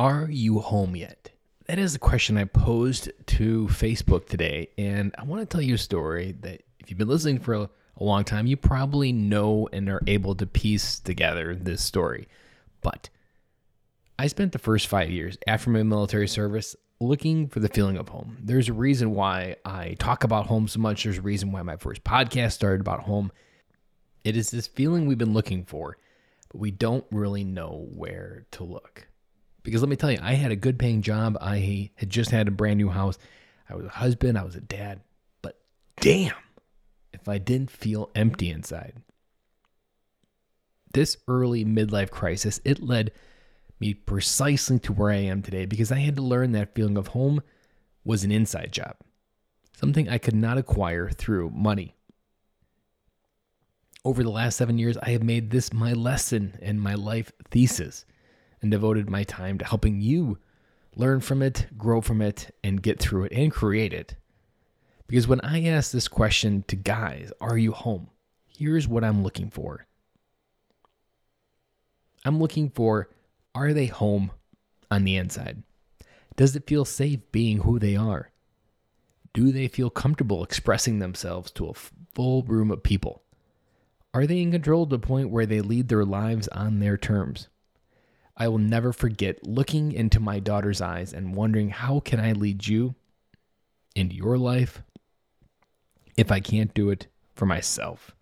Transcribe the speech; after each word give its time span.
Are 0.00 0.30
you 0.30 0.60
home 0.60 0.96
yet? 0.96 1.28
That 1.66 1.78
is 1.78 1.92
the 1.92 1.98
question 1.98 2.38
I 2.38 2.44
posed 2.44 3.10
to 3.26 3.66
Facebook 3.66 4.26
today. 4.26 4.70
And 4.78 5.14
I 5.18 5.24
want 5.24 5.42
to 5.42 5.46
tell 5.46 5.60
you 5.60 5.74
a 5.74 5.78
story 5.78 6.34
that 6.40 6.62
if 6.78 6.88
you've 6.88 6.98
been 6.98 7.06
listening 7.06 7.38
for 7.38 7.52
a, 7.52 7.60
a 7.98 8.02
long 8.02 8.24
time, 8.24 8.46
you 8.46 8.56
probably 8.56 9.12
know 9.12 9.68
and 9.74 9.90
are 9.90 10.00
able 10.06 10.34
to 10.36 10.46
piece 10.46 11.00
together 11.00 11.54
this 11.54 11.84
story. 11.84 12.28
But 12.80 13.10
I 14.18 14.28
spent 14.28 14.52
the 14.52 14.58
first 14.58 14.86
five 14.86 15.10
years 15.10 15.36
after 15.46 15.68
my 15.68 15.82
military 15.82 16.28
service 16.28 16.76
looking 16.98 17.48
for 17.48 17.60
the 17.60 17.68
feeling 17.68 17.98
of 17.98 18.08
home. 18.08 18.38
There's 18.40 18.70
a 18.70 18.72
reason 18.72 19.14
why 19.14 19.56
I 19.66 19.96
talk 19.98 20.24
about 20.24 20.46
home 20.46 20.66
so 20.66 20.80
much. 20.80 21.04
There's 21.04 21.18
a 21.18 21.20
reason 21.20 21.52
why 21.52 21.60
my 21.60 21.76
first 21.76 22.04
podcast 22.04 22.52
started 22.52 22.80
about 22.80 23.00
home. 23.00 23.32
It 24.24 24.34
is 24.34 24.50
this 24.50 24.66
feeling 24.66 25.04
we've 25.04 25.18
been 25.18 25.34
looking 25.34 25.62
for, 25.62 25.98
but 26.50 26.58
we 26.58 26.70
don't 26.70 27.04
really 27.10 27.44
know 27.44 27.86
where 27.92 28.46
to 28.52 28.64
look. 28.64 29.09
Because 29.62 29.82
let 29.82 29.88
me 29.88 29.96
tell 29.96 30.10
you, 30.10 30.18
I 30.22 30.34
had 30.34 30.52
a 30.52 30.56
good 30.56 30.78
paying 30.78 31.02
job. 31.02 31.36
I 31.40 31.90
had 31.96 32.10
just 32.10 32.30
had 32.30 32.48
a 32.48 32.52
brand 32.52 32.78
new 32.78 32.88
house. 32.88 33.18
I 33.68 33.74
was 33.74 33.86
a 33.86 33.90
husband. 33.90 34.38
I 34.38 34.44
was 34.44 34.56
a 34.56 34.60
dad. 34.60 35.00
But 35.42 35.60
damn, 36.00 36.34
if 37.12 37.28
I 37.28 37.38
didn't 37.38 37.70
feel 37.70 38.10
empty 38.14 38.50
inside. 38.50 38.94
This 40.92 41.18
early 41.28 41.64
midlife 41.64 42.10
crisis, 42.10 42.60
it 42.64 42.82
led 42.82 43.12
me 43.78 43.94
precisely 43.94 44.78
to 44.80 44.92
where 44.92 45.10
I 45.10 45.16
am 45.16 45.42
today 45.42 45.64
because 45.66 45.92
I 45.92 45.98
had 45.98 46.16
to 46.16 46.22
learn 46.22 46.52
that 46.52 46.74
feeling 46.74 46.96
of 46.96 47.08
home 47.08 47.42
was 48.04 48.24
an 48.24 48.32
inside 48.32 48.72
job, 48.72 48.96
something 49.72 50.08
I 50.08 50.18
could 50.18 50.34
not 50.34 50.58
acquire 50.58 51.10
through 51.10 51.50
money. 51.50 51.94
Over 54.04 54.22
the 54.22 54.30
last 54.30 54.56
seven 54.56 54.78
years, 54.78 54.96
I 54.98 55.10
have 55.10 55.22
made 55.22 55.50
this 55.50 55.72
my 55.72 55.92
lesson 55.92 56.58
and 56.62 56.80
my 56.80 56.94
life 56.94 57.30
thesis 57.50 58.04
and 58.62 58.70
devoted 58.70 59.08
my 59.08 59.24
time 59.24 59.58
to 59.58 59.64
helping 59.64 60.00
you 60.00 60.38
learn 60.96 61.20
from 61.20 61.42
it, 61.42 61.66
grow 61.76 62.00
from 62.00 62.20
it, 62.20 62.54
and 62.62 62.82
get 62.82 62.98
through 62.98 63.24
it 63.24 63.32
and 63.32 63.52
create 63.52 63.92
it. 63.92 64.16
Because 65.06 65.26
when 65.26 65.40
I 65.40 65.64
ask 65.64 65.90
this 65.90 66.08
question 66.08 66.64
to 66.68 66.76
guys, 66.76 67.32
are 67.40 67.58
you 67.58 67.72
home? 67.72 68.08
Here's 68.46 68.86
what 68.86 69.04
I'm 69.04 69.22
looking 69.22 69.50
for. 69.50 69.86
I'm 72.24 72.38
looking 72.38 72.70
for, 72.70 73.08
are 73.54 73.72
they 73.72 73.86
home 73.86 74.30
on 74.90 75.04
the 75.04 75.16
inside? 75.16 75.62
Does 76.36 76.54
it 76.54 76.66
feel 76.66 76.84
safe 76.84 77.20
being 77.32 77.58
who 77.58 77.78
they 77.78 77.96
are? 77.96 78.30
Do 79.32 79.52
they 79.52 79.68
feel 79.68 79.90
comfortable 79.90 80.42
expressing 80.42 80.98
themselves 80.98 81.50
to 81.52 81.68
a 81.68 81.74
full 82.14 82.42
room 82.42 82.70
of 82.70 82.82
people? 82.82 83.22
Are 84.12 84.26
they 84.26 84.40
in 84.40 84.50
control 84.50 84.86
to 84.86 84.96
the 84.96 85.06
point 85.06 85.30
where 85.30 85.46
they 85.46 85.60
lead 85.60 85.88
their 85.88 86.04
lives 86.04 86.48
on 86.48 86.80
their 86.80 86.96
terms? 86.96 87.48
I 88.36 88.48
will 88.48 88.58
never 88.58 88.92
forget 88.92 89.46
looking 89.46 89.92
into 89.92 90.20
my 90.20 90.38
daughter's 90.38 90.80
eyes 90.80 91.12
and 91.12 91.34
wondering 91.34 91.70
how 91.70 92.00
can 92.00 92.20
I 92.20 92.32
lead 92.32 92.66
you 92.66 92.94
into 93.94 94.14
your 94.14 94.38
life 94.38 94.82
if 96.16 96.30
I 96.30 96.40
can't 96.40 96.72
do 96.74 96.90
it 96.90 97.06
for 97.34 97.46
myself. 97.46 98.14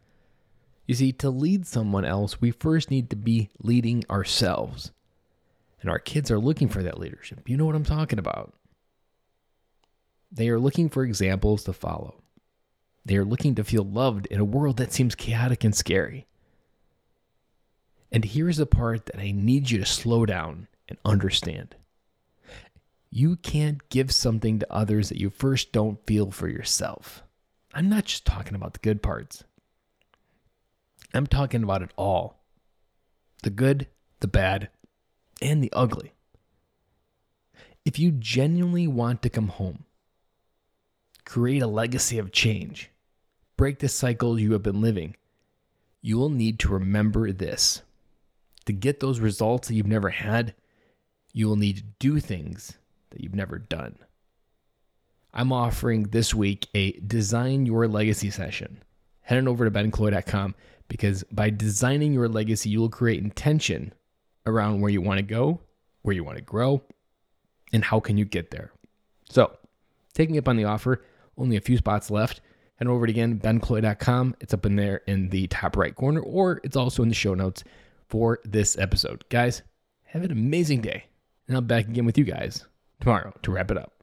You 0.87 0.95
see, 0.95 1.13
to 1.13 1.31
lead 1.31 1.67
someone 1.67 2.05
else, 2.05 2.41
we 2.41 2.51
first 2.51 2.91
need 2.91 3.11
to 3.11 3.17
be 3.17 3.51
leading 3.61 4.05
ourselves. 4.09 4.93
And 5.81 5.91
our 5.91 5.99
kids 5.99 6.31
are 6.31 6.39
looking 6.39 6.69
for 6.69 6.83
that 6.83 6.99
leadership. 6.99 7.49
You 7.49 7.57
know 7.57 7.67
what 7.67 7.77
I'm 7.77 7.85
talking 7.85 8.19
about. 8.19 8.55
They 10.33 10.49
are 10.49 10.59
looking 10.59 10.89
for 10.89 11.05
examples 11.05 11.65
to 11.65 11.73
follow. 11.73 12.23
They 13.05 13.17
are 13.17 13.25
looking 13.25 13.55
to 13.57 13.65
feel 13.65 13.85
loved 13.85 14.27
in 14.27 14.41
a 14.41 14.45
world 14.45 14.77
that 14.79 14.93
seems 14.93 15.15
chaotic 15.15 15.65
and 15.65 15.75
scary. 15.75 16.27
And 18.11 18.25
here's 18.25 18.57
the 18.57 18.67
part 18.67 19.07
that 19.07 19.19
I 19.19 19.33
need 19.33 19.71
you 19.71 19.79
to 19.79 19.87
slow 19.87 20.25
down 20.25 20.69
and 20.89 20.99
understand. 21.05 21.75
You 23.11 23.37
can't 23.37 23.87
give 23.89 24.13
something 24.13 24.59
to 24.59 24.73
others 24.73 25.09
that 25.09 25.21
you 25.21 25.31
first 25.31 25.73
don't 25.73 26.05
feel 26.07 26.31
for 26.31 26.49
yourself. 26.49 27.23
I'm 27.75 27.89
not 27.89 28.07
just 28.07 28.25
talking 28.25 28.55
about 28.55 28.73
the 28.73 28.81
good 28.81 29.03
parts, 29.03 29.45
I'm 31.15 31.27
talking 31.27 31.63
about 31.63 31.83
it 31.83 31.91
all 31.97 32.39
the 33.43 33.51
good, 33.51 33.87
the 34.21 34.27
bad, 34.27 34.69
and 35.41 35.63
the 35.63 35.73
ugly. 35.73 36.13
If 37.85 37.99
you 37.99 38.11
genuinely 38.11 38.87
want 38.87 39.23
to 39.23 39.31
come 39.31 39.49
home, 39.49 39.85
create 41.25 41.63
a 41.63 41.69
legacy 41.69 42.19
of 42.19 42.33
change, 42.33 42.91
break 43.57 43.79
the 43.79 43.89
cycle 43.89 44.39
you 44.39 44.53
have 44.53 44.63
been 44.63 44.81
living, 44.81 45.15
you 46.03 46.19
will 46.19 46.31
need 46.31 46.59
to 46.61 46.69
remember 46.69 47.33
this 47.33 47.83
to 48.69 48.73
get 48.73 49.01
those 49.01 49.19
results 49.19 49.69
that 49.69 49.75
you've 49.75 49.87
never 49.87 50.11
had, 50.11 50.55
you 51.33 51.49
will 51.49 51.57
need 51.57 51.79
to 51.79 51.83
do 51.99 52.21
things 52.21 52.79
that 53.11 53.23
you've 53.23 53.35
never 53.35 53.59
done. 53.59 53.99
I'm 55.33 55.53
offering 55.53 56.05
this 56.05 56.35
week 56.35 56.69
a 56.75 56.93
Design 56.93 57.65
Your 57.65 57.89
Legacy 57.89 58.31
session. 58.31 58.83
Head 59.23 59.39
on 59.39 59.49
over 59.49 59.65
to 59.65 59.71
benkilloy.com 59.71 60.55
because 60.89 61.25
by 61.33 61.49
designing 61.49 62.13
your 62.13 62.29
legacy, 62.29 62.69
you 62.69 62.81
will 62.81 62.91
create 62.91 63.23
intention 63.23 63.95
around 64.45 64.83
where 64.83 64.91
you 64.91 65.01
want 65.01 65.17
to 65.19 65.23
go, 65.23 65.61
where 66.03 66.15
you 66.15 66.25
want 66.25 66.37
to 66.37 66.45
grow, 66.45 66.83
and 67.73 67.85
how 67.85 68.01
can 68.01 68.19
you 68.19 68.27
get 68.27 68.51
there. 68.51 68.73
So, 69.31 69.57
taking 70.13 70.37
up 70.37 70.49
on 70.49 70.57
the 70.57 70.65
offer, 70.65 71.03
only 71.39 71.57
a 71.57 71.61
few 71.63 71.79
spots 71.79 72.11
left. 72.11 72.43
Head 72.77 72.89
over 72.89 73.05
it 73.05 73.11
again, 73.11 73.39
benkilloy.com. 73.39 74.37
It's 74.41 74.53
up 74.53 74.67
in 74.67 74.77
there 74.77 75.03
in 75.07 75.31
the 75.31 75.47
top 75.47 75.75
right 75.77 75.95
corner, 75.95 76.21
or 76.21 76.61
it's 76.65 76.77
also 76.77 77.03
in 77.03 77.09
the 77.09 77.15
show 77.15 77.35
notes 77.35 77.65
for 78.09 78.41
this 78.45 78.79
episode. 78.79 79.25
Guys, 79.29 79.63
have 80.05 80.23
an 80.23 80.33
amazing 80.33 80.81
day. 80.81 81.05
And 81.47 81.57
I'll 81.57 81.63
be 81.63 81.69
back 81.69 81.87
again 81.87 82.05
with 82.05 82.19
you 82.19 82.25
guys 82.25 82.67
tomorrow 83.01 83.33
to 83.43 83.51
wrap 83.51 83.71
it 83.71 83.79
up. 83.79 83.98